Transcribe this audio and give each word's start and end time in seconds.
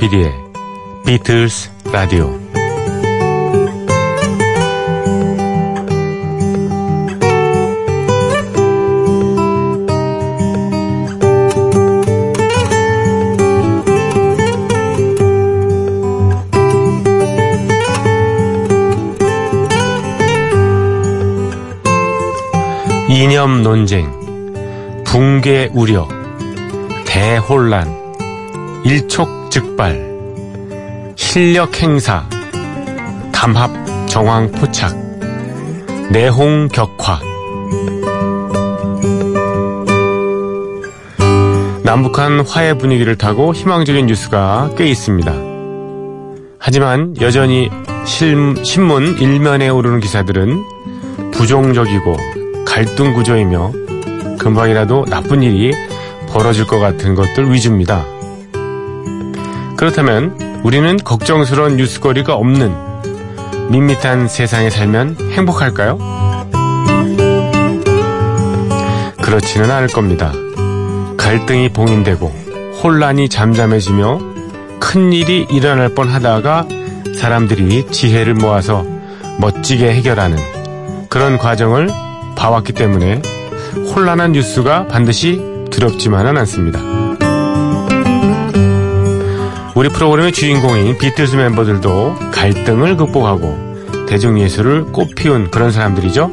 조피디의 0.00 0.32
비틀스 1.04 1.70
라디오. 1.92 2.30
이념 23.10 23.62
논쟁, 23.62 24.10
붕괴 25.04 25.68
우려, 25.74 26.08
대혼란, 27.04 27.86
일촉 28.84 29.39
즉발, 29.50 30.00
실력 31.16 31.82
행사, 31.82 32.24
담합 33.32 33.68
정황 34.06 34.48
포착, 34.52 34.96
내홍 36.12 36.68
격화. 36.68 37.18
남북한 41.82 42.46
화해 42.46 42.78
분위기를 42.78 43.18
타고 43.18 43.52
희망적인 43.52 44.06
뉴스가 44.06 44.70
꽤 44.78 44.86
있습니다. 44.86 45.32
하지만 46.60 47.16
여전히 47.20 47.68
신문 48.04 49.18
일면에 49.18 49.68
오르는 49.68 49.98
기사들은 49.98 50.62
부정적이고 51.32 52.16
갈등 52.64 53.12
구조이며 53.14 53.72
금방이라도 54.38 55.06
나쁜 55.06 55.42
일이 55.42 55.72
벌어질 56.28 56.68
것 56.68 56.78
같은 56.78 57.16
것들 57.16 57.52
위주입니다. 57.52 58.19
그렇다면 59.80 60.60
우리는 60.62 60.98
걱정스러운 60.98 61.78
뉴스거리가 61.78 62.34
없는 62.34 62.70
밋밋한 63.70 64.28
세상에 64.28 64.68
살면 64.68 65.16
행복할까요? 65.32 65.96
그렇지는 69.22 69.70
않을 69.70 69.88
겁니다. 69.88 70.34
갈등이 71.16 71.70
봉인되고 71.70 72.26
혼란이 72.82 73.30
잠잠해지며 73.30 74.20
큰 74.80 75.14
일이 75.14 75.46
일어날 75.50 75.94
뻔 75.94 76.10
하다가 76.10 76.68
사람들이 77.16 77.86
지혜를 77.90 78.34
모아서 78.34 78.84
멋지게 79.38 79.94
해결하는 79.94 80.36
그런 81.08 81.38
과정을 81.38 81.88
봐왔기 82.36 82.74
때문에 82.74 83.22
혼란한 83.94 84.32
뉴스가 84.32 84.88
반드시 84.88 85.40
두렵지만은 85.70 86.36
않습니다. 86.36 86.99
우리 89.80 89.88
프로그램의 89.88 90.32
주인공인 90.32 90.98
비틀스 90.98 91.36
멤버들도 91.36 92.32
갈등을 92.34 92.98
극복하고 92.98 93.56
대중예술을 94.10 94.92
꽃피운 94.92 95.50
그런 95.50 95.72
사람들이죠. 95.72 96.30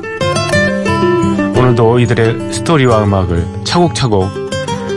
오늘도 1.55 1.99
이들의 1.99 2.51
스토리와 2.51 3.05
음악을 3.05 3.47
차곡차곡 3.63 4.27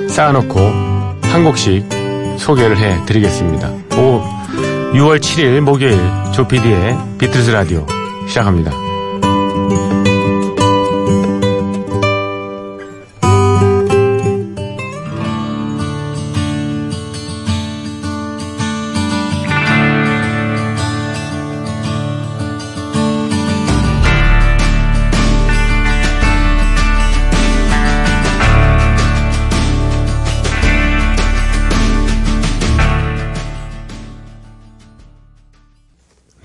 쌓아놓고 0.09 0.59
한 0.59 1.45
곡씩 1.45 1.87
소개를 2.39 2.77
해드리겠습니다. 2.77 3.69
오, 3.99 4.21
6월 4.95 5.21
7일 5.21 5.61
목요일 5.61 5.97
조피디의 6.33 6.99
비틀스 7.19 7.51
라디오 7.51 7.87
시작합니다. 8.27 8.90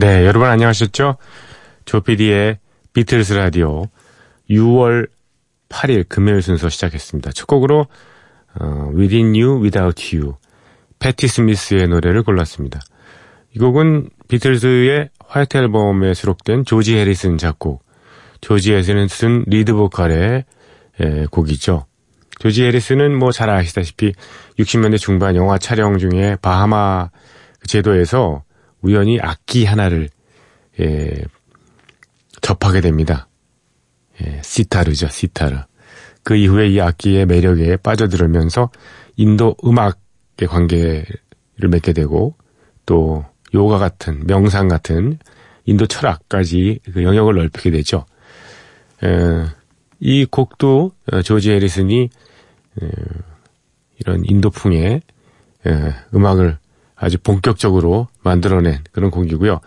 네, 0.05 0.23
여러분 0.23 0.47
안녕하셨죠? 0.47 1.15
조피디의 1.85 2.59
비틀스 2.93 3.33
라디오 3.33 3.85
6월 4.51 5.09
8일 5.69 6.07
금요일 6.07 6.43
순서 6.43 6.69
시작했습니다. 6.69 7.31
첫 7.31 7.47
곡으로 7.47 7.87
어, 8.59 8.91
Within 8.95 9.29
You, 9.29 9.63
Without 9.63 10.15
You 10.15 10.35
패티 10.99 11.27
스미스의 11.27 11.87
노래를 11.87 12.21
골랐습니다. 12.21 12.81
이 13.55 13.57
곡은 13.57 14.11
비틀스의 14.27 15.09
White 15.25 15.57
Album에 15.57 16.13
수록된 16.13 16.65
조지 16.65 16.95
해리슨 16.95 17.39
작곡, 17.39 17.83
조지 18.41 18.73
해리슨 18.75 19.45
리드 19.47 19.73
보컬의 19.73 20.45
에, 20.99 21.25
곡이죠. 21.31 21.87
조지 22.37 22.63
해리슨은 22.63 23.17
뭐 23.17 23.31
잘 23.31 23.49
아시다시피 23.49 24.13
60년대 24.59 24.99
중반 24.99 25.35
영화 25.35 25.57
촬영 25.57 25.97
중에 25.97 26.37
바하마 26.43 27.09
제도에서 27.65 28.44
우연히 28.85 29.19
악기 29.19 29.65
하나를 29.65 30.09
예, 30.79 31.11
접하게 32.41 32.81
됩니다. 32.81 33.27
예, 34.21 34.39
시타르죠, 34.43 35.07
시타르. 35.07 35.57
그 36.23 36.35
이후에 36.35 36.69
이 36.69 36.79
악기의 36.79 37.25
매력에 37.25 37.77
빠져들면서 37.77 38.69
인도 39.15 39.55
음악의 39.65 40.47
관계를 40.47 41.05
맺게 41.69 41.93
되고 41.93 42.35
또 42.85 43.25
요가 43.55 43.79
같은 43.79 44.25
명상 44.27 44.67
같은 44.67 45.17
인도 45.65 45.87
철학까지 45.87 46.79
그 46.93 47.03
영역을 47.03 47.35
넓히게 47.35 47.71
되죠. 47.71 48.05
에, 49.03 49.45
이 49.99 50.25
곡도 50.25 50.91
어, 51.11 51.21
조지 51.23 51.51
해리슨이 51.51 52.09
에, 52.81 52.89
이런 53.99 54.23
인도풍의 54.25 55.01
에, 55.65 55.93
음악을 56.13 56.59
아주 56.95 57.17
본격적으로 57.17 58.07
만들어낸 58.23 58.79
그런 58.91 59.11
곡이고요. 59.11 59.59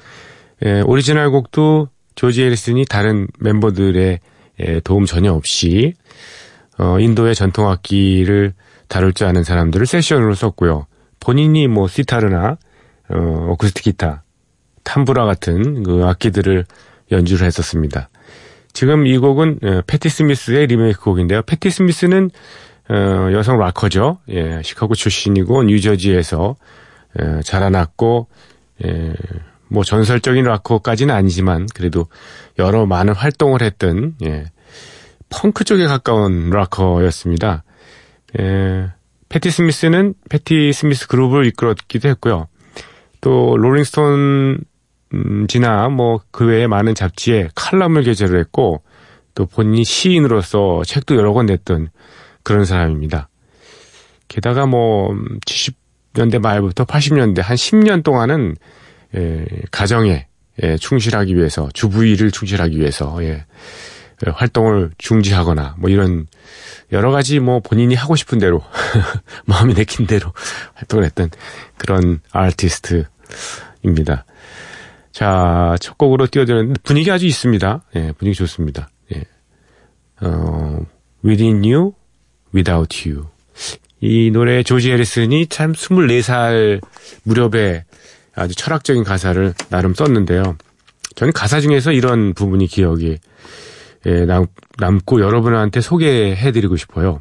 에, 0.63 0.81
오리지널 0.81 1.31
곡도 1.31 1.89
조지 2.15 2.43
해리슨이 2.43 2.85
다른 2.87 3.29
멤버들의 3.39 4.19
에, 4.61 4.81
도움 4.81 5.05
전혀 5.05 5.33
없이 5.33 5.95
어, 6.79 6.99
인도의 6.99 7.35
전통 7.35 7.69
악기를 7.69 8.55
다룰 8.89 9.13
줄 9.13 9.27
아는 9.27 9.45
사람들을 9.45 9.87
세션으로 9.87 10.35
썼고요. 10.35 10.87
본인이 11.21 11.69
뭐 11.69 11.89
시타르나 11.89 12.57
어, 13.11 13.47
어쿠스틱 13.51 13.85
기타, 13.85 14.23
탐브라 14.85 15.25
같은 15.27 15.83
그 15.83 16.05
악기들을 16.05 16.65
연주를 17.11 17.47
했었습니다. 17.47 18.09
지금 18.73 19.07
이 19.07 19.19
곡은 19.19 19.59
어, 19.63 19.81
패티 19.87 20.09
스미스의 20.09 20.67
리메이크 20.67 21.01
곡인데요. 21.01 21.43
패티 21.43 21.71
스미스는 21.71 22.31
어, 22.91 23.29
여성 23.33 23.59
락커죠. 23.59 24.19
예, 24.31 24.61
시카고 24.63 24.95
출신이고 24.95 25.65
뉴저지에서 25.65 26.57
에, 27.19 27.41
자라났고 27.43 28.29
에, 28.85 29.15
뭐 29.69 29.85
전설적인 29.85 30.45
락커까지는 30.45 31.15
아니지만 31.15 31.67
그래도 31.75 32.07
여러 32.59 32.87
많은 32.87 33.15
활동을 33.15 33.63
했던 33.63 34.15
예, 34.25 34.47
펑크 35.31 35.65
쪽에 35.65 35.87
가까운 35.87 36.51
락커였습니다. 36.51 37.65
에, 38.39 38.87
패티 39.29 39.51
스미스는 39.51 40.15
패티 40.31 40.73
스미스 40.73 41.07
그룹을 41.07 41.47
이끌었기도 41.47 42.09
했고요. 42.09 42.49
또 43.21 43.57
롤링스톤 43.57 44.59
음, 45.15 45.47
지나 45.49 45.89
뭐 45.89 46.21
그 46.31 46.47
외에 46.47 46.67
많은 46.67 46.95
잡지에 46.95 47.49
칼럼을 47.55 48.05
게재를 48.05 48.39
했고 48.39 48.83
또 49.35 49.47
본인이 49.47 49.85
시인으로서 49.85 50.83
책도 50.85 51.17
여러 51.17 51.33
권 51.33 51.47
냈던 51.47 51.89
그런 52.43 52.65
사람입니다. 52.65 53.29
게다가 54.29 54.67
뭐 54.67 55.15
70 55.47 55.78
년대 56.19 56.39
말부터 56.39 56.85
80년대 56.85 57.41
한 57.43 57.57
10년 57.57 58.03
동안은 58.03 58.57
예, 59.17 59.47
가정에 59.71 60.27
예, 60.63 60.77
충실하기 60.77 61.37
위해서 61.37 61.69
주부 61.73 62.05
일을 62.05 62.33
충실하기 62.33 62.79
위해서 62.79 63.23
예, 63.23 63.45
활동을 64.27 64.91
중지하거나 64.99 65.77
뭐 65.79 65.89
이런 65.91 66.27
여러 66.91 67.13
가지 67.13 67.39
뭐 67.39 67.61
본인이 67.61 67.95
하고 67.95 68.17
싶은 68.17 68.39
대로 68.39 68.63
마음이 69.47 69.75
내킨 69.75 70.07
대로 70.07 70.33
활동을 70.75 71.05
했던 71.05 71.31
그런 71.77 72.21
아티스트입니다. 72.33 74.25
자, 75.13 75.77
첫 75.81 75.97
곡으로 75.99 76.27
띄워드렸는데 76.27 76.81
분위기 76.83 77.11
아주 77.13 77.27
있습니다. 77.27 77.83
예, 77.97 78.13
분위기 78.13 78.37
좋습니다. 78.37 78.89
예. 79.15 79.23
어, 80.21 80.85
Within 81.25 81.63
You, 81.63 81.93
Without 82.55 83.09
You. 83.09 83.27
이 84.01 84.31
노래 84.31 84.63
조지 84.63 84.91
해리슨이 84.91 85.47
참 85.49 85.73
24살 85.73 86.81
무렵에 87.25 87.85
아주 88.35 88.55
철학적인 88.55 89.05
가사를 89.05 89.55
나름 89.71 89.95
썼는데요. 89.95 90.57
저는 91.17 91.33
가사 91.33 91.61
중에서 91.61 91.93
이런 91.93 92.35
부분이 92.35 92.69
기억이 92.69 93.19
예, 94.07 94.25
남, 94.25 94.47
남고 94.79 95.21
여러분한테 95.21 95.81
소개해드리고 95.81 96.77
싶어요. 96.77 97.21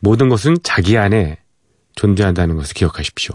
모든 0.00 0.28
것은 0.28 0.56
자기 0.62 0.98
안에 0.98 1.38
존재한다는 1.94 2.56
것을 2.56 2.74
기억하십시오. 2.74 3.34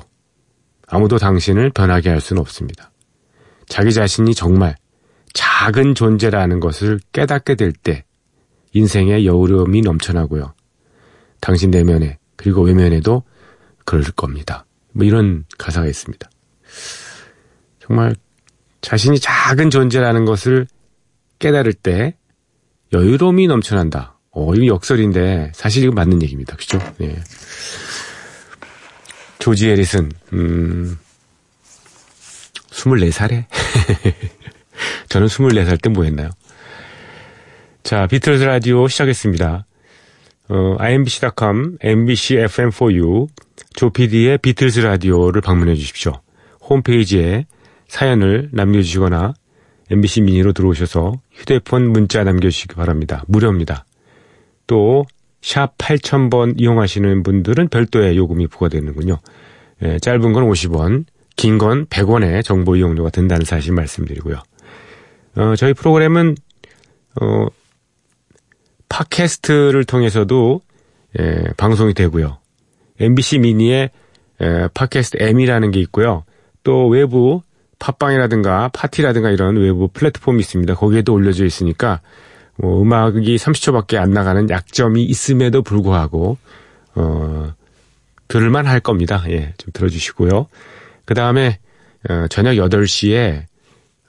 아무도 0.88 1.18
당신을 1.18 1.71
변하게 1.71 2.09
할 2.09 2.21
수는 2.21 2.39
없습니다. 2.41 2.91
자기 3.68 3.91
자신이 3.91 4.35
정말 4.35 4.75
작은 5.33 5.95
존재라는 5.95 6.59
것을 6.59 7.00
깨닫게 7.12 7.56
될 7.56 7.71
때 7.71 8.03
인생의 8.74 9.25
여우름이 9.25 9.81
넘쳐나고요. 9.81 10.53
당신 11.41 11.71
내면에 11.71 12.19
그리고 12.38 12.62
외면에도 12.62 13.24
그럴 13.86 14.04
겁니다. 14.16 14.66
뭐 14.94 15.06
이런 15.06 15.45
가사가 15.57 15.88
있습니다. 15.88 16.30
정말 17.80 18.16
자신이 18.81 19.19
작은 19.19 19.69
존재라는 19.69 20.25
것을 20.25 20.68
깨달을 21.39 21.74
때 21.74 22.16
여유로움이 22.94 23.48
넘쳐난다. 23.48 24.18
어, 24.31 24.54
이거 24.56 24.68
역설인데 24.68 25.51
사실 25.54 25.84
이거 25.84 25.94
맞는 25.94 26.22
얘기입니다. 26.24 26.56
그죠? 26.56 26.80
네. 27.00 27.16
조지 29.39 29.69
에리슨, 29.69 30.12
음, 30.34 30.98
24살에? 32.72 33.45
저는 35.10 35.28
24살 35.28 35.81
때 35.81 35.89
뭐 35.89 36.04
했나요? 36.04 36.30
자, 37.84 38.07
비틀즈 38.07 38.44
라디오 38.44 38.88
시작했습니다. 38.88 39.66
어, 40.49 40.75
imbc.com, 40.79 41.77
mbc 41.81 42.35
fm4u, 42.38 43.27
조피디의 43.75 44.38
비틀즈 44.39 44.79
라디오를 44.79 45.41
방문해 45.41 45.75
주십시오. 45.75 46.13
홈페이지에 46.61 47.45
사연을 47.88 48.49
남겨주시거나 48.53 49.33
MBC 49.89 50.21
미니로 50.21 50.53
들어오셔서 50.53 51.13
휴대폰 51.31 51.89
문자 51.91 52.23
남겨주시기 52.23 52.75
바랍니다. 52.75 53.23
무료입니다. 53.27 53.85
또, 54.67 55.05
샵 55.41 55.77
8000번 55.77 56.55
이용하시는 56.57 57.23
분들은 57.23 57.69
별도의 57.69 58.17
요금이 58.17 58.47
부과되는군요. 58.47 59.17
예, 59.83 60.00
짧은 60.00 60.33
건 60.33 60.43
50원, 60.50 61.05
긴 61.38 61.57
건 61.57 61.85
100원의 61.85 62.43
정보 62.43 62.75
이용료가 62.75 63.11
든다는 63.11 63.45
사실 63.45 63.71
말씀드리고요. 63.73 64.41
어, 65.35 65.55
저희 65.55 65.73
프로그램은, 65.73 66.35
어, 67.21 67.45
팟캐스트를 68.89 69.84
통해서도, 69.86 70.62
예, 71.19 71.44
방송이 71.57 71.94
되고요. 71.94 72.38
MBC 73.00 73.39
미니에, 73.39 73.89
예, 74.42 74.69
팟캐스트 74.74 75.18
M이라는 75.22 75.72
게 75.72 75.80
있고요. 75.81 76.24
또 76.63 76.88
외부 76.88 77.42
팟빵이라든가 77.80 78.69
팟티라든가 78.74 79.29
이런 79.30 79.56
외부 79.57 79.88
플랫폼이 79.88 80.39
있습니다. 80.39 80.75
거기에도 80.75 81.13
올려져 81.13 81.45
있으니까 81.45 82.01
뭐 82.57 82.81
음악이 82.81 83.36
30초밖에 83.36 83.98
안 83.98 84.12
나가는 84.12 84.50
약점이 84.50 85.04
있음에도 85.04 85.62
불구하고 85.62 86.38
어 86.95 87.54
들을만 88.28 88.66
할 88.66 88.80
겁니다. 88.80 89.24
예, 89.30 89.54
좀 89.57 89.72
들어주시고요. 89.74 90.48
그 91.06 91.13
다음에 91.13 91.60
어, 92.10 92.28
저녁 92.30 92.54
8시에 92.54 93.45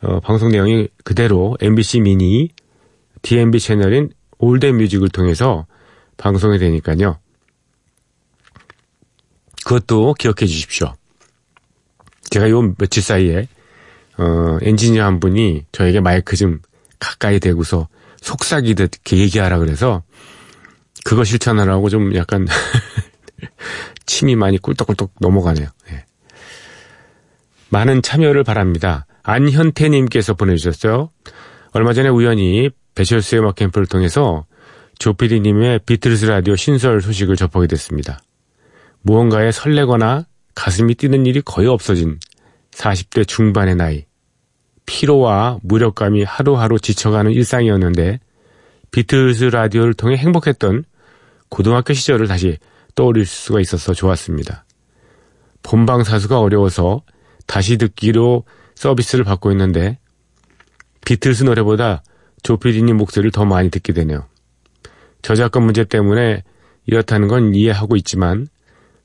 어, 0.02 0.20
방송 0.20 0.50
내용이 0.50 0.88
그대로 1.04 1.56
MBC 1.60 2.00
미니 2.00 2.50
DMB 3.22 3.60
채널인 3.60 4.10
올댓뮤직을 4.38 5.08
통해서 5.08 5.66
방송이 6.16 6.58
되니까요. 6.58 7.18
그것도 9.64 10.14
기억해 10.14 10.46
주십시오. 10.46 10.94
제가 12.30 12.50
요 12.50 12.74
며칠 12.78 13.02
사이에 13.02 13.48
어, 14.18 14.58
엔지니어 14.62 15.04
한 15.04 15.20
분이 15.20 15.66
저에게 15.72 16.00
마이크 16.00 16.36
좀 16.36 16.60
가까이 16.98 17.38
대고서 17.38 17.88
속삭이듯 18.20 18.94
이렇게 18.94 19.16
얘기하라 19.18 19.58
그래서 19.58 20.02
그거 21.04 21.24
실천하라고 21.24 21.88
좀 21.88 22.14
약간 22.16 22.46
침이 24.06 24.36
많이 24.36 24.58
꿀떡꿀떡 24.58 25.12
넘어가네요. 25.20 25.68
네. 25.90 26.04
많은 27.70 28.02
참여를 28.02 28.44
바랍니다. 28.44 29.06
안현태님께서 29.22 30.34
보내주셨어요. 30.34 31.10
얼마 31.72 31.92
전에 31.92 32.08
우연히 32.08 32.70
배철 32.98 33.22
수의 33.22 33.42
음악 33.42 33.54
캠프를 33.54 33.86
통해서 33.86 34.44
조피디님의 34.98 35.82
비틀스 35.86 36.24
라디오 36.24 36.56
신설 36.56 37.00
소식을 37.00 37.36
접하게 37.36 37.68
됐습니다. 37.68 38.18
무언가에 39.02 39.52
설레거나 39.52 40.26
가슴이 40.56 40.96
뛰는 40.96 41.24
일이 41.24 41.40
거의 41.40 41.68
없어진 41.68 42.18
40대 42.72 43.24
중반의 43.28 43.76
나이. 43.76 44.04
피로와 44.84 45.60
무력감에 45.62 46.24
하루하루 46.24 46.80
지쳐가는 46.80 47.30
일상이었는데 47.30 48.18
비틀스 48.90 49.44
라디오를 49.44 49.94
통해 49.94 50.16
행복했던 50.16 50.82
고등학교 51.50 51.94
시절을 51.94 52.26
다시 52.26 52.58
떠올릴 52.96 53.26
수가 53.26 53.60
있어서 53.60 53.94
좋았습니다. 53.94 54.64
본방 55.62 56.02
사수가 56.02 56.40
어려워서 56.40 57.02
다시 57.46 57.76
듣기로 57.76 58.42
서비스를 58.74 59.24
받고 59.24 59.52
있는데 59.52 60.00
비틀스 61.04 61.44
노래보다 61.44 62.02
조피디님 62.42 62.96
목소리를 62.96 63.30
더 63.30 63.44
많이 63.44 63.70
듣게 63.70 63.92
되네요. 63.92 64.26
저작권 65.22 65.64
문제 65.64 65.84
때문에 65.84 66.44
이렇다는 66.86 67.28
건 67.28 67.54
이해하고 67.54 67.96
있지만 67.96 68.48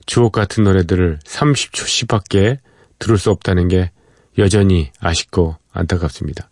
주옥 0.05 0.31
같은 0.31 0.63
노래들을 0.63 1.19
30초씩밖에 1.25 2.59
들을 2.99 3.17
수 3.17 3.31
없다는 3.31 3.67
게 3.67 3.91
여전히 4.37 4.91
아쉽고 4.99 5.57
안타깝습니다. 5.71 6.49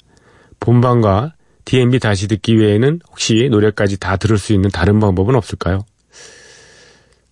본방과 0.59 1.35
DMB 1.65 1.99
다시 1.99 2.27
듣기 2.27 2.57
외에는 2.57 2.99
혹시 3.09 3.47
노래까지 3.49 3.97
다 3.97 4.17
들을 4.17 4.37
수 4.37 4.53
있는 4.53 4.69
다른 4.69 4.99
방법은 4.99 5.35
없을까요? 5.35 5.85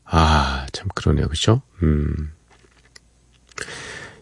아, 0.05 0.65
참 0.71 0.87
그러네요. 0.95 1.27
그렇죠? 1.27 1.61
음. 1.83 2.31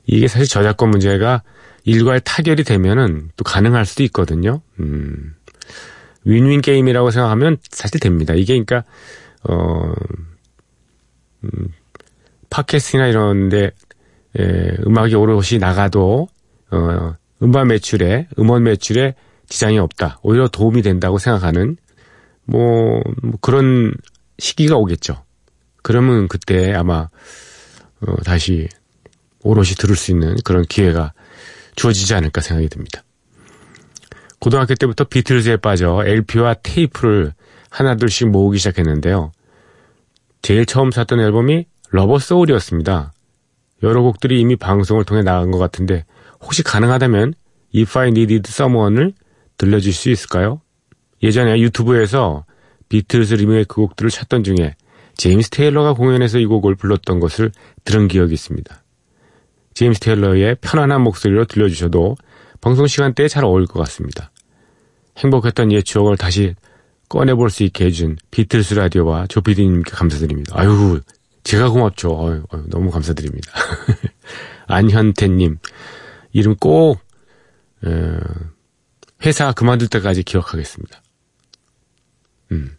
이게 0.08 0.28
사실 0.28 0.48
저작권 0.48 0.90
문제가 0.90 1.44
일괄 1.84 2.20
타결이 2.20 2.64
되면은 2.64 3.30
또 3.36 3.44
가능할 3.44 3.86
수도 3.86 4.04
있거든요. 4.04 4.62
음. 4.80 5.36
윈윈 6.24 6.62
게임이라고 6.62 7.12
생각하면 7.12 7.58
사실 7.70 8.00
됩니다. 8.00 8.34
이게 8.34 8.54
그러니까 8.54 8.84
어 9.44 9.94
음, 11.44 11.70
팟캐스트나 12.50 13.08
이런데 13.08 13.72
예, 14.40 14.78
음악이 14.86 15.16
오롯이 15.16 15.60
나가도 15.60 16.28
어, 16.72 17.16
음반 17.42 17.68
매출에 17.68 18.28
음원 18.40 18.64
매출에 18.64 19.16
지장이 19.48 19.80
없다. 19.80 20.20
오히려 20.22 20.48
도움이 20.48 20.82
된다고 20.82 21.18
생각하는 21.18 21.78
뭐, 22.46 23.02
뭐 23.22 23.34
그런 23.42 23.94
시기가 24.40 24.76
오겠죠. 24.76 25.24
그러면 25.82 26.28
그때 26.28 26.74
아마 26.74 27.10
어, 28.02 28.16
다시 28.24 28.68
오롯이 29.48 29.76
들을 29.78 29.96
수 29.96 30.12
있는 30.12 30.36
그런 30.44 30.64
기회가 30.64 31.14
주어지지 31.76 32.14
않을까 32.14 32.42
생각이 32.42 32.70
듭니다. 32.70 33.04
고등학교 34.40 34.76
때부터 34.76 35.06
비틀즈에 35.06 35.58
빠져 35.58 36.04
LP와 36.06 36.56
테이프를 36.56 37.34
하나둘씩 37.70 38.30
모으기 38.30 38.58
시작했는데요. 38.58 39.32
제일 40.42 40.66
처음 40.66 40.92
샀던 40.92 41.20
앨범이 41.20 41.66
Rubber 41.90 42.20
Soul이었습니다. 42.20 43.14
여러 43.84 44.02
곡들이 44.02 44.40
이미 44.40 44.56
방송을 44.56 45.06
통해 45.06 45.22
나간 45.22 45.52
것 45.52 45.58
같은데 45.58 46.06
혹시 46.42 46.64
가능하다면 46.64 47.34
If 47.76 47.98
I 47.98 48.10
Needed 48.10 48.50
Someone을 48.50 49.14
들려줄 49.58 49.94
수 49.94 50.10
있을까요? 50.10 50.62
예전에 51.24 51.60
유튜브에서 51.60 52.46
비틀즈 52.90 53.36
리메이크 53.36 53.76
곡들을 53.76 54.10
찾던 54.10 54.44
중에 54.44 54.76
제임스 55.16 55.50
테일러가 55.50 55.94
공연에서 55.94 56.38
이 56.38 56.46
곡을 56.46 56.76
불렀던 56.76 57.20
것을 57.20 57.52
들은 57.84 58.08
기억이 58.08 58.34
있습니다. 58.34 58.84
제임스 59.78 60.00
테일러의 60.00 60.56
편안한 60.60 61.04
목소리로 61.04 61.46
들려주셔도 61.46 62.16
방송 62.62 62.88
시간대에 62.88 63.28
잘 63.28 63.46
어울릴 63.46 63.68
것 63.68 63.80
같습니다. 63.82 64.32
행복했던 65.18 65.72
옛 65.72 65.84
추억을 65.84 66.18
다시 66.18 66.56
꺼내볼 67.10 67.52
수 67.52 67.62
있게 67.62 67.86
해준 67.86 68.18
비틀스 68.32 68.74
라디오와 68.74 69.28
조피디님께 69.28 69.92
감사드립니다. 69.92 70.60
아유, 70.60 71.00
제가 71.44 71.70
고맙죠. 71.70 72.10
어휴, 72.10 72.44
어휴, 72.52 72.64
너무 72.70 72.90
감사드립니다. 72.90 73.52
안현태님, 74.66 75.60
이름 76.32 76.56
꼭, 76.56 77.00
에, 77.86 77.90
회사 79.28 79.52
그만둘 79.52 79.90
때까지 79.90 80.24
기억하겠습니다. 80.24 81.04
음. 82.52 82.76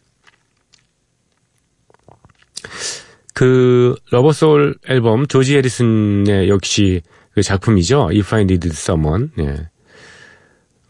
그, 3.39 3.95
Rubber 4.11 4.49
Soul 4.49 4.75
앨범, 4.89 5.25
조지 5.25 5.55
해리슨의 5.55 6.49
역시 6.49 7.01
그 7.31 7.41
작품이죠. 7.41 8.09
If 8.11 8.35
I 8.35 8.41
Needed 8.41 8.75
Someone. 8.77 9.29
예. 9.39 9.69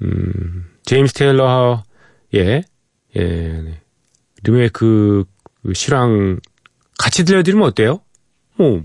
음, 0.01 0.65
제임스 0.83 1.13
테일러의, 1.13 1.83
예, 2.33 2.63
네. 3.13 3.81
리메이크 4.41 5.25
그 5.61 5.73
실황 5.75 6.39
같이 6.97 7.23
들려드리면 7.23 7.67
어때요? 7.67 7.99
뭐, 8.55 8.81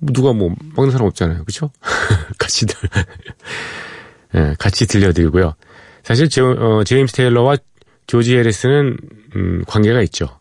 누가 0.00 0.32
뭐, 0.32 0.54
먹는 0.74 0.90
사람 0.90 1.06
없잖아요. 1.08 1.44
그쵸? 1.44 1.70
같이 2.38 2.64
들, 2.64 2.76
예, 4.36 4.54
같이 4.58 4.86
들려드리고요. 4.86 5.54
사실, 6.02 6.30
제, 6.30 6.40
어, 6.40 6.82
제임스 6.82 7.12
테일러와 7.12 7.58
조지 8.06 8.38
해리스는, 8.38 8.96
음, 9.36 9.64
관계가 9.66 10.00
있죠. 10.00 10.40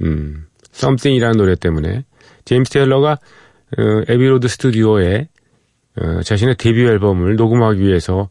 음, 0.00 0.46
Something이라는 0.74 1.36
노래 1.36 1.54
때문에. 1.54 2.04
제임스 2.44 2.70
테일러가, 2.70 3.12
어, 3.12 4.02
에비로드 4.08 4.48
스튜디오에 4.48 5.28
어, 5.96 6.22
자신의 6.22 6.56
데뷔 6.56 6.82
앨범을 6.82 7.36
녹음하기 7.36 7.80
위해서 7.80 8.28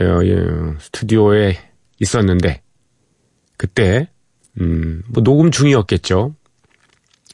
어, 0.00 0.20
예, 0.24 0.36
스튜디오에 0.78 1.56
있었는데 2.00 2.62
그때 3.56 4.08
음, 4.60 5.02
뭐 5.08 5.22
녹음 5.22 5.50
중이었겠죠. 5.50 6.34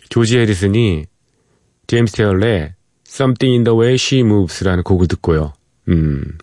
조지 0.09 0.39
해리슨이 0.39 1.07
제임스 1.87 2.17
테일러의 2.17 2.75
Something 3.07 3.53
in 3.53 3.65
the 3.65 3.79
Way 3.79 3.95
She 3.95 4.21
Moves라는 4.21 4.83
곡을 4.85 5.07
듣고요. 5.09 5.53
음, 5.89 6.39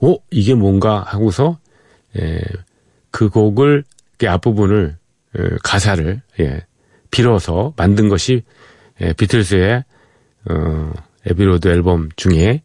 어 0.00 0.16
이게 0.30 0.54
뭔가 0.54 1.00
하고서 1.00 1.58
예, 2.18 2.40
그 3.10 3.28
곡을 3.28 3.84
그 4.18 4.28
앞부분을 4.28 4.96
예, 5.38 5.48
가사를 5.62 6.22
예, 6.40 6.66
빌어서 7.12 7.72
만든 7.76 8.08
것이 8.08 8.42
예, 9.00 9.12
비틀스의 9.12 9.84
어, 10.50 10.92
Abbey 11.26 11.49
Road 11.49 11.68
앨범 11.68 12.08
중에 12.16 12.62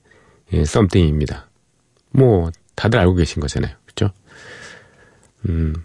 예, 0.54 0.60
Something입니다. 0.60 1.48
뭐 2.12 2.50
다들 2.76 2.98
알고 3.00 3.16
계신 3.16 3.40
거잖아요, 3.42 3.76
그렇죠? 3.86 4.14
음, 5.48 5.76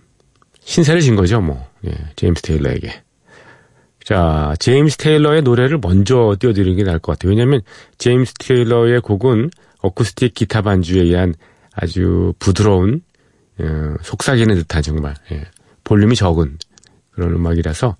신세를 0.60 1.02
진 1.02 1.16
거죠, 1.16 1.40
뭐 1.42 1.68
예, 1.84 1.92
제임스 2.16 2.42
테일러에게. 2.42 3.02
자, 4.04 4.54
제임스 4.58 4.96
테일러의 4.96 5.42
노래를 5.42 5.78
먼저 5.80 6.34
띄워드리는 6.38 6.76
게 6.76 6.84
나을 6.84 6.98
것 6.98 7.12
같아요. 7.12 7.30
왜냐하면 7.30 7.60
제임스 7.98 8.34
테일러의 8.34 9.00
곡은 9.00 9.50
어쿠스틱 9.80 10.34
기타 10.34 10.62
반주에 10.62 11.02
의한 11.02 11.34
아주 11.74 12.32
부드러운 12.38 13.02
어, 13.58 13.94
속삭이는 14.02 14.54
듯한 14.54 14.82
정말 14.82 15.14
예, 15.32 15.44
볼륨이 15.84 16.14
적은 16.14 16.58
그런 17.10 17.34
음악이라서 17.34 17.96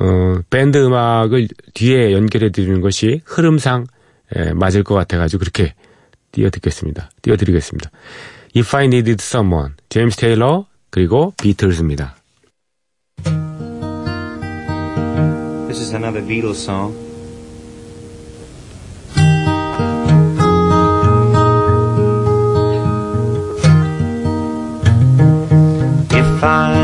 어, 0.00 0.40
밴드 0.50 0.78
음악을 0.78 1.48
뒤에 1.74 2.12
연결해 2.12 2.50
드리는 2.50 2.80
것이 2.80 3.22
흐름상 3.24 3.86
예, 4.36 4.52
맞을 4.52 4.84
것 4.84 4.94
같아가지고 4.94 5.40
그렇게 5.40 5.74
띄워드리겠습니다. 6.32 7.10
띄워드리겠습니다. 7.22 7.90
If 8.56 8.76
I 8.76 8.86
Needed 8.86 9.16
Someone, 9.20 9.74
제임스 9.88 10.18
테일러 10.18 10.66
그리고 10.90 11.32
비틀즈입니다. 11.40 12.16
This 15.66 15.80
is 15.80 15.94
another 15.94 16.24
Beatles 16.26 16.60
song. 16.60 16.94
If 26.12 26.44
I 26.44 26.79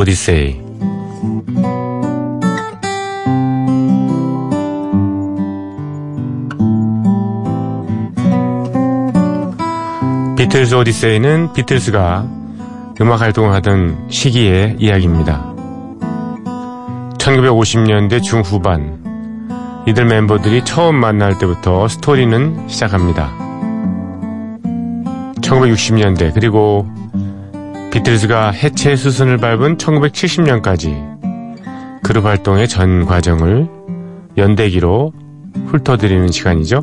오디세이 0.00 0.58
비틀스 10.38 10.74
오디세이는 10.74 11.52
비틀스가 11.52 12.26
음악 13.02 13.20
활동을 13.20 13.52
하던 13.56 14.08
시기의 14.08 14.76
이야기입니다. 14.78 15.54
1950년대 17.18 18.22
중후반 18.22 19.84
이들 19.86 20.06
멤버들이 20.06 20.64
처음 20.64 20.94
만날 20.94 21.36
때부터 21.36 21.88
스토리는 21.88 22.68
시작합니다. 22.68 23.30
1960년대 25.42 26.32
그리고 26.32 26.88
비틀즈가 27.90 28.52
해체 28.52 28.94
수순을 28.94 29.38
밟은 29.38 29.76
1970년까지 29.76 31.20
그룹 32.04 32.24
활동의 32.24 32.68
전 32.68 33.04
과정을 33.04 33.68
연대기로 34.36 35.12
훑어드리는 35.66 36.28
시간이죠. 36.28 36.82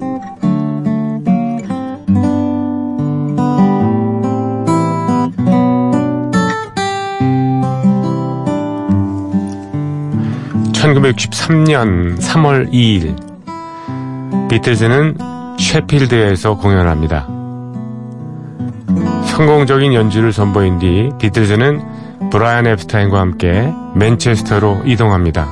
(1963년 10.73 12.19
3월 12.19 12.69
2일) 12.71 13.15
비틀즈는 14.49 15.17
셰필드에서 15.57 16.57
공연합니다. 16.57 17.37
성공적인 19.38 19.94
연주를 19.94 20.34
선보인 20.34 20.79
뒤 20.79 21.12
비틀즈는 21.20 22.32
브라이언 22.32 22.65
앱스타인과 22.65 23.20
함께 23.20 23.72
맨체스터로 23.94 24.82
이동합니다. 24.84 25.48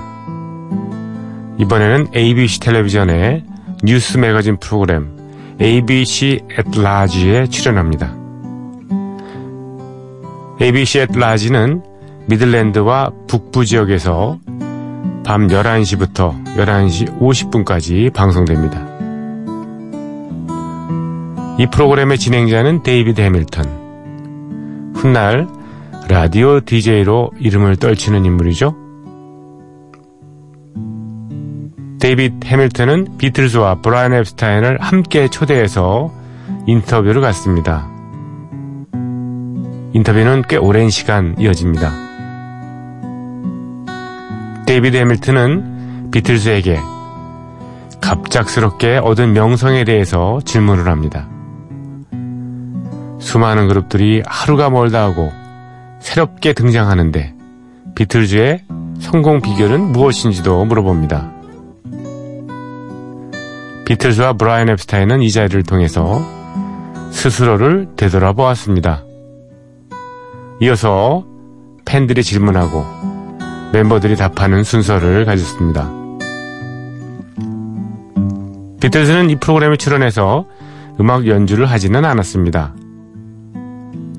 이번에는 1.60 2.08
ABC 2.16 2.62
텔레비전의 2.62 3.44
뉴스 3.84 4.18
매거진 4.18 4.58
프로그램 4.58 5.16
ABC 5.62 6.40
at 6.50 6.80
Large에 6.80 7.46
출연합니다. 7.46 8.12
ABC 10.60 11.02
at 11.02 11.14
Large는 11.16 11.84
미들랜드와 12.26 13.12
북부 13.28 13.66
지역에서 13.66 14.40
밤 15.24 15.46
11시부터 15.46 16.44
11시 16.56 17.20
50분까지 17.20 18.12
방송됩니다. 18.12 18.95
이 21.58 21.68
프로그램의 21.68 22.18
진행자는 22.18 22.84
데이비드 22.84 23.22
해밀턴. 23.22 24.94
훗날 24.94 25.48
라디오 26.10 26.60
DJ로 26.60 27.32
이름을 27.40 27.78
떨치는 27.78 28.26
인물이죠. 28.26 28.76
데이비드 32.00 32.46
해밀턴은 32.46 33.18
비틀즈와 33.18 33.76
브라이언 33.76 34.14
앱스타인을 34.14 34.82
함께 34.82 35.30
초대해서 35.30 36.12
인터뷰를 36.68 37.22
갖습니다. 37.22 37.90
인터뷰는 39.94 40.44
꽤 40.50 40.58
오랜 40.58 40.90
시간 40.90 41.36
이어집니다. 41.40 41.90
데이비드 44.68 44.98
해밀턴은 44.98 46.12
비틀즈에게 46.12 46.80
갑작스럽게 48.02 48.98
얻은 48.98 49.32
명성에 49.32 49.86
대해서 49.86 50.42
질문을 50.44 50.88
합니다. 50.88 51.30
수많은 53.26 53.68
그룹들이 53.68 54.22
하루가 54.24 54.70
멀다 54.70 55.02
하고 55.02 55.34
새롭게 56.00 56.54
등장하는데 56.54 57.34
비틀즈의 57.96 58.62
성공 59.00 59.42
비결은 59.42 59.92
무엇인지도 59.92 60.64
물어봅니다. 60.66 61.32
비틀즈와 63.86 64.34
브라이언 64.34 64.70
앱스타인은 64.70 65.24
이 65.24 65.32
자리를 65.32 65.64
통해서 65.64 66.22
스스로를 67.12 67.88
되돌아보았습니다. 67.98 69.04
이어서 70.62 71.26
팬들이 71.84 72.22
질문하고 72.24 72.86
멤버들이 73.74 74.16
답하는 74.18 74.64
순서를 74.64 75.26
가졌습니다. 75.26 75.92
비틀즈는 78.82 79.32
이 79.32 79.36
프로그램에 79.38 79.78
출연해서 79.78 80.46
음악 81.00 81.26
연주를 81.26 81.66
하지는 81.66 82.06
않았습니다. 82.06 82.76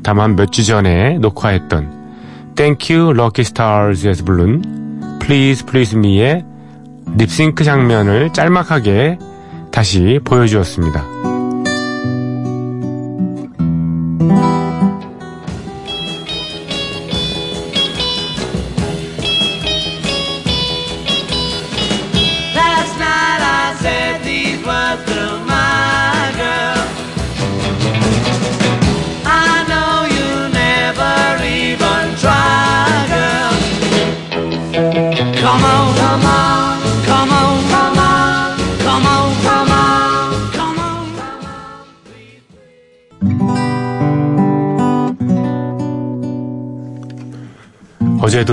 다만 0.06 0.36
몇 0.36 0.52
주 0.52 0.64
전에 0.64 1.18
녹화했던 1.18 2.54
Thank 2.54 2.96
You 2.96 3.10
Lucky 3.10 3.40
Stars에서 3.40 4.22
부른 4.24 5.18
Please 5.20 5.66
Please 5.66 5.98
Me의 5.98 6.44
립싱크 7.18 7.64
장면을 7.64 8.32
짤막하게 8.32 9.18
다시 9.72 10.20
보여주었습니다. 10.24 11.35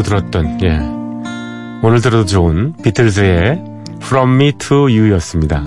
들었던, 0.04 0.60
예. 0.64 0.80
오늘 1.82 2.00
들어도 2.02 2.26
좋은 2.26 2.74
비틀즈의 2.84 3.64
From 4.04 4.36
Me 4.36 4.52
to 4.54 4.84
You였습니다. 4.84 5.64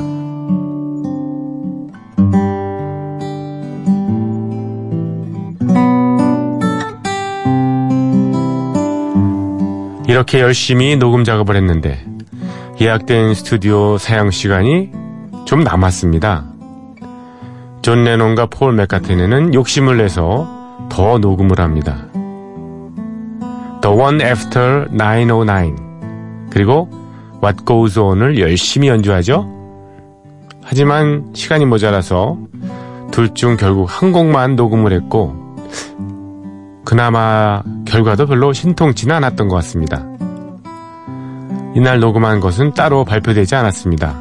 이렇게 10.09 10.41
열심히 10.41 10.97
녹음 10.97 11.25
작업을 11.25 11.57
했는데 11.57 12.03
예약된 12.81 13.35
스튜디오 13.35 13.99
사용 13.99 14.31
시간이 14.31 14.91
좀 15.45 15.65
남았습니다. 15.65 16.45
존 17.83 18.05
레논과 18.05 18.47
폴 18.47 18.73
맥카트니는 18.75 19.53
욕심을 19.55 19.99
내서 19.99 20.49
더 20.89 21.19
녹음을 21.19 21.61
합니다. 21.61 22.06
The 23.83 23.95
One 23.97 24.23
After 24.23 24.87
909 24.91 25.77
그리고 26.51 26.89
What 27.43 27.65
Goes 27.65 27.99
On을 27.99 28.39
열심히 28.39 28.89
연주하죠. 28.89 29.53
하지만 30.63 31.31
시간이 31.35 31.65
모자라서 31.67 32.39
둘 33.13 33.33
중 33.35 33.57
결국 33.57 33.87
한 33.89 34.13
곡만 34.13 34.57
녹음을 34.57 34.93
했고 34.93 35.35
그나마 36.85 37.63
결과도 37.87 38.27
별로 38.27 38.53
신통치는 38.53 39.15
않았던 39.15 39.49
것 39.49 39.57
같습니다. 39.57 40.05
이날 41.75 42.01
녹음한 42.01 42.41
것은 42.41 42.75
따로 42.75 43.05
발표되지 43.05 43.55
않았습니다. 43.55 44.15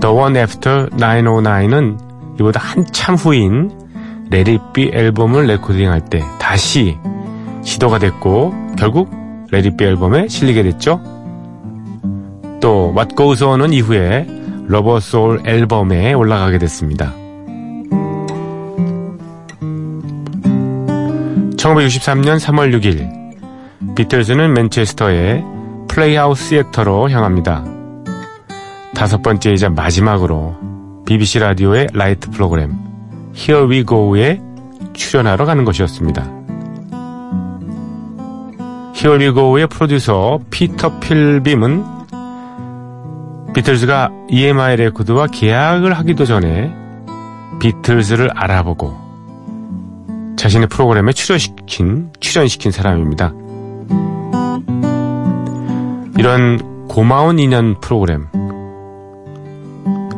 The 0.00 0.14
One 0.14 0.38
After 0.38 0.88
909는 0.90 1.98
이보다 2.40 2.60
한참 2.60 3.14
후인 3.16 3.70
Let 4.30 4.56
It 4.56 4.73
Be 4.73 4.90
앨범을 4.94 5.46
레코딩할 5.46 6.04
때 6.06 6.22
다시 6.38 6.96
시도가 7.62 7.98
됐고 7.98 8.52
결국 8.78 9.10
Let 9.50 9.65
It 9.65 9.74
Be 9.74 9.84
앨범에 9.84 10.28
실리게 10.28 10.62
됐죠. 10.62 11.00
또 12.60 12.92
On은 13.42 13.72
이후에 13.72 14.26
Rubber 14.66 15.00
Soul 15.00 15.42
앨범에 15.46 16.12
올라가게 16.12 16.58
됐습니다. 16.58 17.12
1963년 21.56 22.38
3월 22.38 22.74
6일 22.78 23.20
비틀즈는 23.96 24.52
맨체스터의 24.54 25.44
Playhouse 25.88 26.48
Theatre로 26.48 27.10
향합니다. 27.10 27.64
다섯 28.94 29.22
번째이자 29.22 29.70
마지막으로 29.70 30.56
BBC 31.06 31.40
라디오의 31.40 31.88
Light 31.92 32.30
프로그램 32.30 32.74
Here 33.36 33.66
We 33.66 33.84
Go에 33.84 34.40
출연하러 34.92 35.44
가는 35.44 35.64
것이었습니다. 35.64 36.39
Go의 39.02 39.66
프로듀서 39.66 40.40
피터 40.50 41.00
필빔은 41.00 41.84
비틀즈가 43.54 44.10
EMI 44.28 44.76
레코드와 44.76 45.26
계약을 45.28 45.94
하기도 45.94 46.26
전에 46.26 46.70
비틀즈를 47.60 48.30
알아보고 48.34 48.94
자신의 50.36 50.68
프로그램에 50.68 51.12
출연시킨, 51.12 52.12
출연시킨 52.20 52.72
사람입니다. 52.72 53.32
이런 56.18 56.86
고마운 56.86 57.38
인연 57.38 57.80
프로그램 57.80 58.26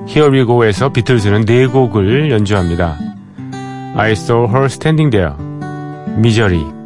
Here 0.08 0.28
We 0.28 0.44
Go에서 0.44 0.88
비틀즈는 0.88 1.44
네 1.44 1.66
곡을 1.66 2.32
연주합니다. 2.32 2.98
I 3.94 4.12
Saw 4.12 4.48
Her 4.48 4.64
Standing 4.64 5.10
There, 5.10 5.34
Misery, 6.18 6.81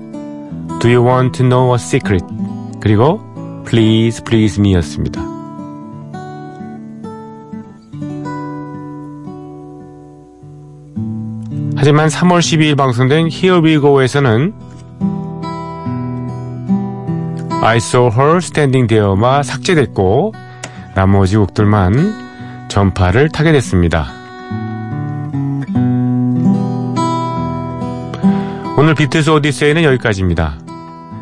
Do 0.87 0.93
You 0.93 1.05
Want 1.05 1.37
to 1.39 1.45
Know 1.45 1.75
a 1.75 1.79
Secret, 1.81 2.25
그리고 2.81 3.19
Please 3.67 4.23
Please 4.23 4.61
Me였습니다. 4.61 5.21
하지만 11.75 12.07
3월 12.07 12.39
12일 12.39 12.77
방송된 12.77 13.27
Here 13.27 13.59
We 13.61 13.81
Go에서는 13.81 14.55
I 17.63 17.79
Saw 17.79 18.09
Her 18.17 18.37
Standing 18.37 18.87
There만 18.87 19.43
삭제됐고 19.43 20.35
나머지 20.95 21.37
곡들만 21.37 22.69
전파를 22.69 23.31
타게 23.31 23.51
됐습니다. 23.51 24.07
오늘 28.79 28.95
비틀스 28.95 29.31
오디세이는 29.31 29.83
여기까지입니다. 29.83 30.66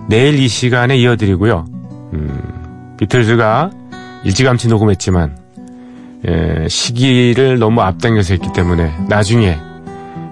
내일 0.09 0.39
이 0.39 0.49
시간에 0.49 0.97
이어드리고요. 0.97 1.65
음, 2.13 2.95
비틀즈가 2.99 3.71
일찌감치 4.25 4.69
녹음했지만 4.69 5.37
예, 6.27 6.69
시기를 6.69 7.59
너무 7.59 7.83
앞당겨서 7.83 8.35
했기 8.35 8.53
때문에 8.53 8.93
나중에 9.09 9.59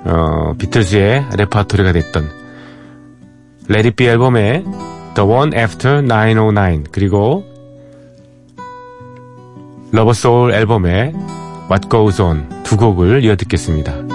어, 0.04 0.54
비틀즈의 0.58 1.26
레파토리가 1.37 1.92
됐던 1.92 2.42
Be 3.96 4.06
앨범의 4.06 4.64
The 5.14 5.28
One 5.28 5.56
After 5.56 6.02
909 6.02 6.85
그리고 6.90 7.44
러버 9.92 10.14
소울 10.14 10.52
앨범의 10.52 11.12
What 11.70 11.88
Goes 11.90 12.20
On 12.22 12.62
두 12.64 12.76
곡을 12.76 13.24
이어 13.24 13.37
듣겠습니다. 13.37 14.12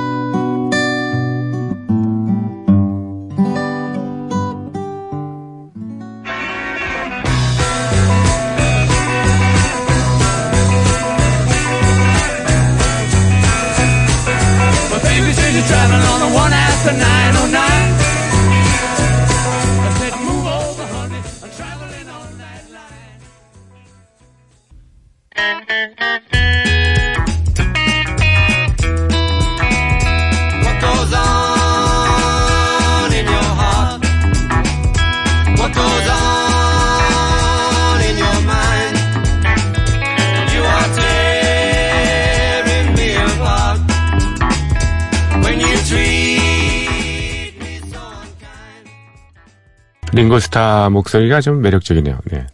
링고스타 50.18 50.90
목소리가 50.90 51.42
좀 51.42 51.62
매력적이네요. 51.62 52.18
네. 52.32 52.48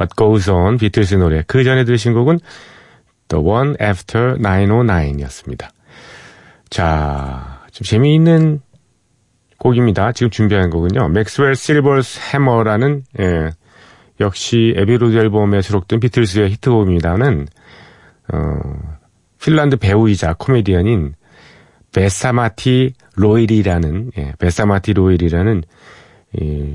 What 0.00 0.14
Goes 0.16 0.50
On 0.50 0.76
비틀스 0.76 1.14
노래. 1.14 1.44
그 1.46 1.62
전에 1.62 1.84
들으신 1.84 2.12
곡은 2.12 2.40
The 3.28 3.44
One 3.44 3.76
After 3.80 4.36
909이었습니다. 4.38 5.68
자, 6.68 7.62
좀 7.70 7.84
재미있는 7.84 8.60
곡입니다. 9.58 10.12
지금 10.12 10.30
준비한 10.30 10.68
곡은요. 10.68 11.08
Maxwell's 11.08 11.54
Silver 11.54 12.18
Hammer라는 12.32 13.04
예, 13.20 13.50
역시 14.20 14.74
Abbey 14.76 14.98
Road 14.98 15.16
앨범에 15.16 15.62
수록된 15.62 16.00
비틀스의 16.00 16.50
히트곡입니다는 16.50 17.46
어, 18.32 18.38
핀란드 19.40 19.76
배우이자 19.76 20.34
코미디언인 20.34 21.14
베사마티 21.94 22.94
로일이라는 23.14 24.10
예, 24.18 24.32
베사마티 24.38 24.92
로일이라는 24.92 25.62
이, 26.40 26.74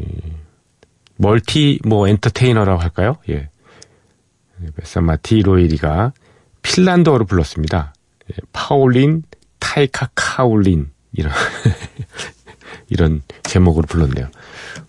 멀티 1.17 1.79
뭐 1.85 2.07
엔터테이너라고 2.07 2.81
할까요? 2.81 3.17
예. 3.29 3.49
베사마티 4.75 5.41
로일이가 5.41 6.13
핀란드어로 6.61 7.25
불렀습니다. 7.25 7.93
예, 8.31 8.35
파올린 8.53 9.23
타이카 9.59 10.09
카올린 10.15 10.91
이런 11.13 11.33
이런 12.89 13.21
제목으로 13.43 13.85
불렀네요. 13.87 14.29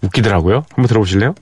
웃기더라고요. 0.02 0.64
한번 0.70 0.86
들어보실래요? 0.86 1.34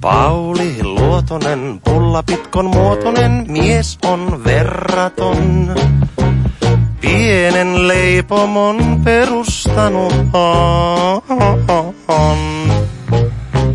Pauli 0.00 0.75
Luotonen, 1.26 1.80
pulla 1.84 2.22
pitkon 2.22 2.66
muotoinen, 2.66 3.46
mies 3.48 3.98
on 4.04 4.44
verraton. 4.44 5.74
Pienen 7.00 7.88
leipomon 7.88 9.02
perustanut 9.04 10.14
on. 10.34 11.22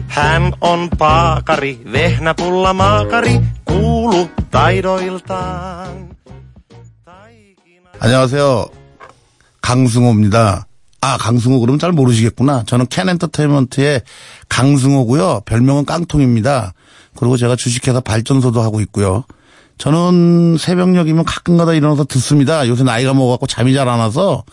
Hän 0.08 0.54
on 0.62 0.90
paakari, 0.98 1.82
vehnäpulla 1.92 2.74
maakari, 2.74 3.42
kuulu 3.66 4.30
taidoiltaan. 4.52 6.16
안녕하세요. 8.00 8.66
강승호입니다. 9.62 10.68
아, 11.02 11.18
강승호 11.18 11.60
그러면 11.60 11.80
잘 11.80 11.92
모르시겠구나. 11.92 12.64
저는 12.66 12.86
캔 12.88 13.10
엔터테인먼트의 13.10 14.02
강승호고요. 14.48 15.42
별명은 15.46 15.84
깡통입니다. 15.86 16.74
그리고 17.16 17.38
제가 17.38 17.56
주식회사 17.56 18.00
발전소도 18.02 18.62
하고 18.62 18.82
있고요. 18.82 19.24
저는 19.78 20.58
새벽녘이면 20.60 21.26
가끔가다 21.26 21.74
일어나서 21.74 22.06
듣습니다. 22.06 22.68
요새 22.68 22.84
나이가 22.84 23.14
먹어갖고 23.14 23.48
잠이 23.48 23.74
잘 23.74 23.88
안 23.90 24.00
와서 24.00 24.44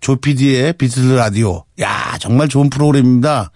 조피디의 0.00 0.74
비틀즈 0.74 1.12
라디오. 1.12 1.64
야, 1.80 2.16
정말 2.20 2.48
좋은 2.48 2.70
프로그램입니다. 2.70 3.50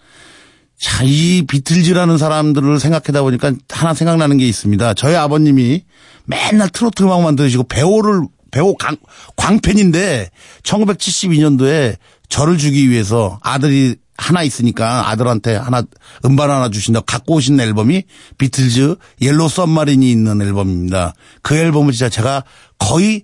자, 0.79 1.05
이 1.05 1.43
비틀즈라는 1.47 2.19
사람들을 2.19 2.81
생각하다 2.81 3.23
보니까 3.23 3.53
하나 3.71 3.95
생각나는 3.95 4.37
게 4.37 4.47
있습니다. 4.47 4.95
저희 4.95 5.15
아버님이 5.15 5.85
맨날 6.25 6.69
트로트 6.69 7.05
음악만 7.05 7.37
들으시고 7.37 7.65
배우를, 7.65 8.23
배우 8.51 8.75
광, 8.77 8.97
광팬인데 9.37 10.29
1972년도에 10.65 11.97
저를 12.29 12.59
주기 12.59 12.91
위해서 12.91 13.39
아들이 13.43 13.95
하나 14.19 14.43
있으니까 14.43 15.09
아들한테 15.11 15.57
하나 15.57 15.83
음반 16.25 16.51
하나 16.51 16.69
주신다고 16.71 17.05
갖고 17.07 17.35
오신 17.37 17.59
앨범이 17.59 18.03
비틀즈 18.39 18.97
Yellow 19.21 19.49
Submarine이 19.49 20.11
있는 20.11 20.41
앨범입니다. 20.43 21.15
그 21.43 21.57
앨범을 21.57 21.93
진짜 21.93 22.09
제가 22.09 22.45
거의 22.79 23.23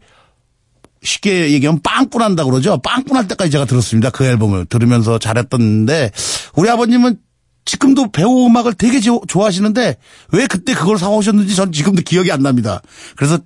쉽게 1.02 1.52
얘기하면 1.52 1.80
빵꾸난다 1.82 2.44
그러죠. 2.44 2.78
빵꾸날 2.78 3.28
때까지 3.28 3.50
제가 3.50 3.64
들었습니다. 3.66 4.10
그 4.10 4.24
앨범을 4.24 4.66
들으면서 4.66 5.18
자랐던데 5.18 6.10
우리 6.56 6.68
아버님은 6.70 7.18
지금도 7.64 8.10
매우 8.10 8.46
음악을 8.46 8.74
되게 8.74 8.98
조- 9.00 9.20
좋아하시는데 9.28 9.96
왜 10.32 10.46
그때 10.46 10.74
그걸 10.74 10.98
사오셨는지 10.98 11.54
전 11.54 11.70
지금도 11.70 12.02
기억이 12.02 12.32
안 12.32 12.42
납니다. 12.42 12.80
그래서 13.16 13.38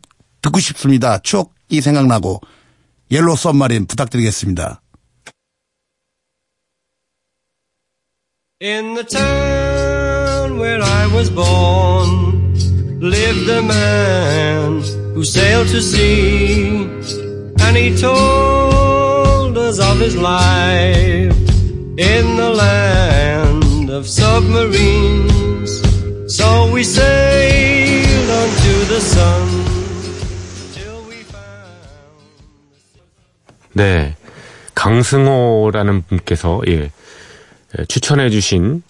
듣고 0.42 0.61
싶습니다. 0.61 1.18
추억이 1.18 1.81
생각나고 1.83 2.40
옐로우 3.11 3.37
썸마린 3.37 3.87
부탁드리겠습니다. 3.87 4.82
In 8.62 8.96
the 8.96 9.04
town 9.04 10.58
where 10.58 10.82
I 10.82 11.06
was 11.13 11.30
born 11.30 12.10
lived 13.00 13.48
a 13.50 13.62
man 13.62 14.82
who 15.13 15.24
sailed 15.24 15.67
to 15.67 15.80
sea 15.80 16.89
and 17.60 17.78
he 17.78 17.96
told 17.96 19.56
us 19.60 19.78
of 19.80 20.00
his 20.00 20.15
life 20.17 21.38
in 21.98 22.26
the 22.36 22.50
land 22.50 23.91
of 23.91 24.08
submarines. 24.08 25.72
So 26.36 26.72
we 26.74 26.84
sailed 26.84 28.30
unto 28.41 28.74
the 28.89 29.02
sun 29.02 29.48
till 30.74 31.00
we 31.08 31.22
found 31.30 31.78
네. 33.74 34.15
강승호라는 34.74 36.04
분께서, 36.04 36.62
예, 36.67 36.72
예, 36.72 36.91
추천해 37.89 38.31
주신, 38.31 38.83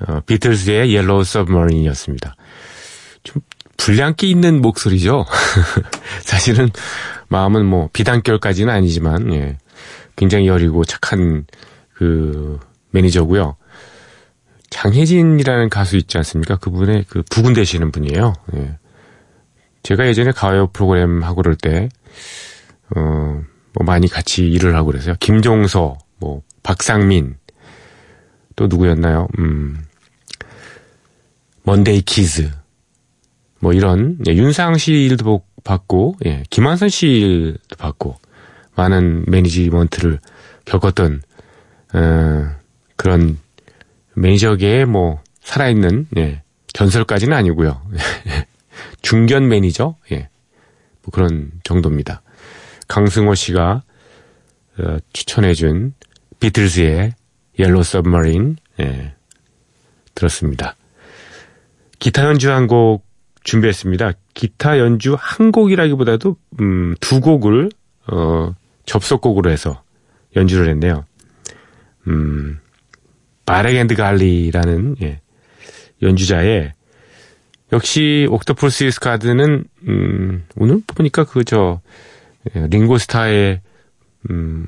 어, 0.00 0.20
비틀즈의 0.26 0.94
Yellow 0.94 1.24
Submarine이었습니다. 1.24 2.36
좀, 3.24 3.42
불량기 3.76 4.30
있는 4.30 4.60
목소리죠? 4.60 5.24
사실은, 6.22 6.70
마음은 7.28 7.64
뭐, 7.64 7.88
비단결까지는 7.92 8.72
아니지만, 8.72 9.32
예, 9.34 9.58
굉장히 10.16 10.46
여리고 10.48 10.84
착한, 10.84 11.46
그, 11.94 12.58
매니저고요 12.90 13.56
장혜진이라는 14.70 15.68
가수 15.68 15.96
있지 15.96 16.16
않습니까? 16.18 16.56
그분의 16.56 17.04
그 17.08 17.22
부군 17.30 17.52
되시는 17.54 17.90
분이에요. 17.90 18.34
예. 18.56 18.78
제가 19.82 20.06
예전에 20.06 20.32
가요 20.32 20.68
프로그램 20.72 21.22
하고 21.22 21.42
그럴 21.42 21.56
때, 21.56 21.88
어, 22.94 23.00
뭐 23.72 23.84
많이 23.84 24.08
같이 24.08 24.46
일을 24.46 24.74
하고 24.76 24.86
그래서요. 24.86 25.14
김종서, 25.20 25.98
뭐, 26.18 26.42
박상민, 26.62 27.36
또 28.58 28.66
누구였나요? 28.66 29.28
음, 29.38 29.78
먼데이 31.62 32.00
키즈, 32.00 32.50
뭐 33.60 33.72
이런, 33.72 34.18
예, 34.28 34.32
윤상 34.34 34.78
씨 34.78 34.92
일도 35.04 35.24
보- 35.24 35.44
봤고, 35.62 36.16
예, 36.26 36.42
김완선 36.50 36.88
씨 36.88 37.06
일도 37.06 37.76
봤고, 37.78 38.16
많은 38.74 39.26
매니지먼트를 39.28 40.18
겪었던, 40.64 41.22
어, 41.94 42.50
그런 42.96 43.38
매니저계의 44.14 44.86
뭐, 44.86 45.22
살아있는, 45.42 46.08
예, 46.16 46.42
전설까지는 46.72 47.36
아니고요. 47.36 47.80
중견 49.02 49.48
매니저, 49.48 49.94
예, 50.10 50.28
뭐 51.02 51.12
그런 51.12 51.52
정도입니다. 51.62 52.22
강승호 52.88 53.36
씨가 53.36 53.82
어, 54.80 54.96
추천해준 55.12 55.94
비틀즈의 56.40 57.12
옐로 57.58 57.82
서브머린 57.82 58.56
예, 58.80 59.14
들었습니다. 60.14 60.76
기타 61.98 62.24
연주 62.24 62.50
한 62.50 62.66
곡 62.66 63.04
준비했습니다. 63.44 64.12
기타 64.34 64.78
연주 64.78 65.16
한 65.18 65.52
곡이라기보다도 65.52 66.36
음, 66.60 66.94
두 67.00 67.20
곡을 67.20 67.70
어, 68.08 68.54
접속곡으로 68.84 69.50
해서 69.50 69.82
연주를 70.36 70.68
했네요. 70.68 71.04
음, 72.08 72.60
바레겐드 73.46 73.94
갈리라는 73.94 74.96
예, 75.02 75.20
연주자의 76.02 76.74
역시 77.72 78.26
옥토풀스 78.30 78.90
스카드는 78.90 79.64
음, 79.88 80.44
오늘 80.56 80.82
보니까 80.86 81.24
그저 81.24 81.80
예, 82.54 82.66
링고스타의 82.68 83.60
음, 84.30 84.66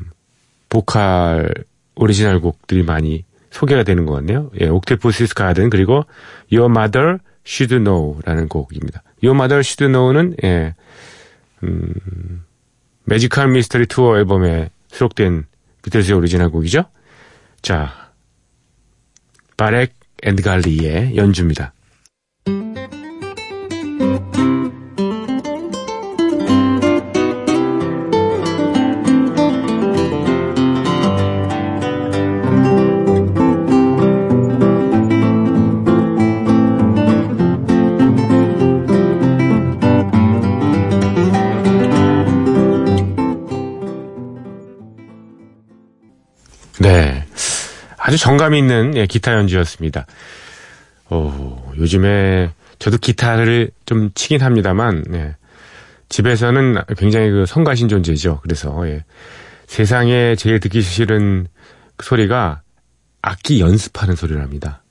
보컬 0.68 1.52
오리지널 2.00 2.40
곡들이 2.40 2.82
많이 2.82 3.24
소개가 3.50 3.82
되는 3.82 4.06
것 4.06 4.14
같네요. 4.14 4.50
예, 4.60 4.68
옥테포시스 4.68 5.34
가든 5.34 5.70
그리고 5.70 6.04
Your 6.52 6.70
Mother 6.70 7.18
Should 7.46 7.76
Know라는 7.76 8.48
곡입니다. 8.48 9.02
Your 9.22 9.36
Mother 9.36 9.60
Should 9.60 9.92
Know는 9.92 10.36
예, 10.42 10.74
음, 11.62 12.44
매지컬 13.04 13.48
미스터리 13.48 13.86
투어 13.86 14.16
앨범에 14.18 14.70
수록된 14.88 15.44
비틀즈의 15.82 16.16
오리지널 16.16 16.50
곡이죠. 16.50 16.84
자, 17.60 18.10
바렉 19.56 19.94
앤드 20.22 20.42
갈리의 20.42 21.16
연주입니다. 21.16 21.74
아주 48.10 48.18
정감 48.18 48.54
있는 48.54 48.96
예, 48.96 49.06
기타 49.06 49.34
연주였습니다. 49.34 50.04
어, 51.10 51.72
요즘에 51.76 52.50
저도 52.80 52.98
기타를 52.98 53.70
좀 53.86 54.10
치긴 54.16 54.42
합니다만 54.42 55.04
예, 55.12 55.36
집에서는 56.08 56.82
굉장히 56.98 57.30
그 57.30 57.46
성가신 57.46 57.88
존재죠. 57.88 58.40
그래서 58.42 58.76
예, 58.88 59.04
세상에 59.68 60.34
제일 60.34 60.58
듣기 60.58 60.82
싫은 60.82 61.46
그 61.96 62.04
소리가 62.04 62.62
악기 63.22 63.60
연습하는 63.60 64.16
소리랍니다. 64.16 64.82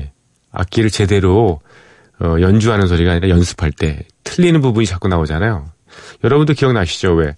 예, 0.00 0.10
악기를 0.50 0.90
제대로 0.90 1.60
어, 2.18 2.34
연주하는 2.40 2.88
소리가 2.88 3.12
아니라 3.12 3.28
연습할 3.28 3.70
때 3.70 4.04
틀리는 4.24 4.60
부분이 4.60 4.86
자꾸 4.86 5.06
나오잖아요. 5.06 5.70
여러분도 6.24 6.54
기억나시죠? 6.54 7.14
왜 7.14 7.36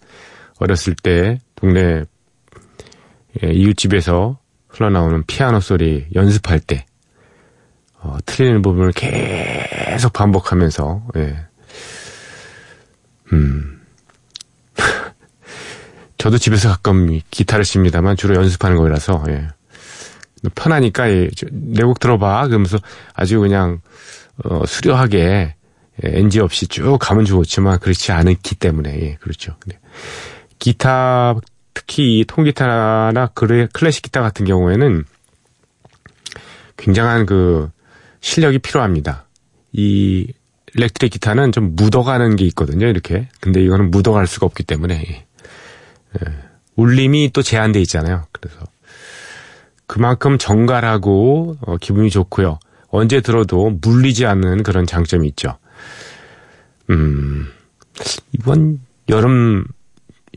어렸을 0.59 0.95
때 0.95 1.39
동네 1.55 2.05
예, 3.43 3.51
이웃집에서 3.53 4.41
흘러나오는 4.73 5.23
피아노 5.27 5.61
소리 5.61 6.07
연습할 6.15 6.61
때 6.61 6.87
어, 8.01 8.17
틀리는 8.27 8.63
부분을 8.63 8.93
계속 8.93 10.13
반복하면서 10.13 11.07
예. 11.17 11.37
음 13.33 13.81
저도 16.19 16.39
집에서 16.39 16.69
가끔 16.71 17.21
기타를 17.31 17.65
칩니다만 17.65 18.17
주로 18.17 18.35
연습하는 18.35 18.77
거라서 18.79 19.23
예. 19.29 19.49
편하니까 20.55 21.09
예, 21.11 21.31
내곡 21.53 22.01
들어봐 22.01 22.49
그러면서 22.49 22.79
아주 23.15 23.41
그냥 23.41 23.81
어, 24.45 24.65
수려하게 24.67 25.55
예, 26.05 26.19
NG 26.19 26.41
없이 26.41 26.67
쭉 26.67 26.99
가면 26.99 27.27
좋지만 27.27 27.79
그렇지 27.79 28.11
않기 28.11 28.57
때문에 28.57 29.01
예, 29.03 29.15
그렇죠. 29.21 29.55
근데 29.61 29.79
기타 30.59 31.35
특히 31.75 32.21
이 32.21 32.25
통기타나 32.25 33.31
그래 33.35 33.69
클래식 33.73 34.03
기타 34.03 34.23
같은 34.23 34.45
경우에는 34.47 35.05
굉장한 36.77 37.27
그 37.27 37.71
실력이 38.21 38.59
필요합니다. 38.59 39.27
이 39.73 40.33
일렉트릭 40.75 41.13
기타는 41.13 41.53
좀 41.53 41.77
묻어가는 41.77 42.37
게 42.37 42.45
있거든요, 42.47 42.87
이렇게. 42.87 43.29
근데 43.41 43.63
이거는 43.63 43.91
묻어갈 43.91 44.27
수가 44.27 44.47
없기 44.47 44.63
때문에, 44.65 45.27
예. 46.21 46.33
울림이 46.77 47.31
또 47.33 47.43
제한돼 47.43 47.81
있잖아요. 47.83 48.25
그래서. 48.33 48.59
그만큼 49.87 50.39
정갈하고, 50.39 51.59
어, 51.61 51.77
기분이 51.77 52.11
좋고요. 52.11 52.59
언제 52.89 53.21
들어도 53.21 53.71
물리지 53.83 54.27
않는 54.27 54.63
그런 54.63 54.87
장점이 54.87 55.29
있죠. 55.29 55.59
음, 56.91 57.49
이번 58.33 58.81
여름 59.09 59.65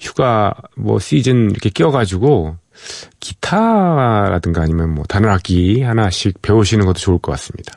휴가 0.01 0.53
뭐 0.75 0.99
시즌 0.99 1.51
이렇게 1.51 1.69
끼워가지고 1.69 2.57
기타라든가 3.19 4.61
아니면 4.61 4.93
뭐 4.93 5.05
다른 5.05 5.29
악기 5.29 5.81
하나씩 5.81 6.41
배우시는 6.41 6.85
것도 6.85 6.99
좋을 6.99 7.19
것 7.19 7.31
같습니다. 7.33 7.73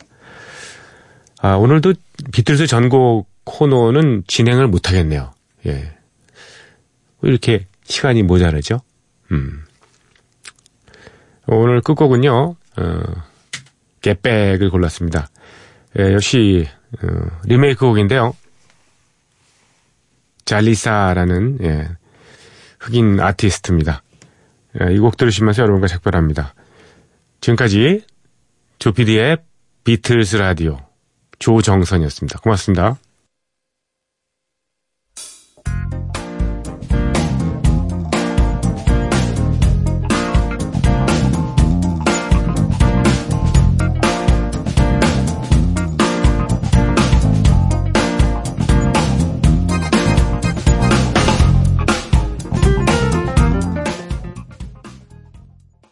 아, 1.40 1.54
오늘도 1.54 1.94
비틀스 2.32 2.66
전곡 2.66 3.28
코너는 3.44 4.24
진행을 4.26 4.66
못 4.68 4.88
하겠네요. 4.88 5.32
예. 5.66 5.72
왜 7.20 7.30
이렇게 7.30 7.66
시간이 7.84 8.22
모자라죠? 8.22 8.80
음. 9.30 9.64
오늘 11.46 11.80
끝곡은요, 11.80 12.56
어, 12.76 13.00
겟백을 14.02 14.70
골랐습니다. 14.70 15.28
예, 15.98 16.12
역시, 16.12 16.68
어, 17.02 17.06
리메이크 17.44 17.86
곡인데요. 17.86 18.34
잘리사라는, 20.44 21.58
예, 21.62 21.88
흑인 22.78 23.20
아티스트입니다. 23.20 24.02
예, 24.80 24.94
이곡 24.94 25.16
들으시면서 25.16 25.62
여러분과 25.62 25.86
작별합니다. 25.86 26.54
지금까지 27.40 28.04
조피디의 28.78 29.38
비틀스 29.84 30.36
라디오 30.36 30.78
조정선이었습니다. 31.38 32.40
고맙습니다. 32.40 32.98